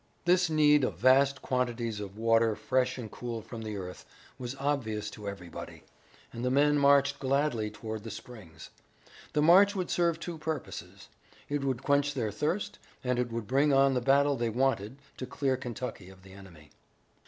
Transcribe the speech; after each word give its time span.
This 0.25 0.49
need 0.49 0.83
of 0.83 0.97
vast 0.97 1.43
quantities 1.43 1.99
of 1.99 2.17
water 2.17 2.55
fresh 2.55 2.97
and 2.97 3.11
cool 3.11 3.39
from 3.43 3.61
the 3.61 3.77
earth, 3.77 4.03
was 4.39 4.55
obvious 4.55 5.11
to 5.11 5.29
everybody, 5.29 5.83
and 6.33 6.43
the 6.43 6.49
men 6.49 6.75
marched 6.79 7.19
gladly 7.19 7.69
toward 7.69 8.03
the 8.03 8.09
springs. 8.09 8.71
The 9.33 9.43
march 9.43 9.75
would 9.75 9.91
serve 9.91 10.19
two 10.19 10.39
purposes: 10.39 11.07
it 11.49 11.63
would 11.63 11.83
quench 11.83 12.15
their 12.15 12.31
thirst, 12.31 12.79
and 13.03 13.19
it 13.19 13.31
would 13.31 13.45
bring 13.45 13.73
on 13.73 13.93
the 13.93 14.01
battle 14.01 14.35
they 14.35 14.49
wanted 14.49 14.97
to 15.17 15.27
clear 15.27 15.55
Kentucky 15.55 16.09
of 16.09 16.23
the 16.23 16.33
enemy. 16.33 16.71